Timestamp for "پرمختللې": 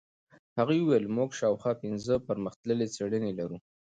2.27-2.87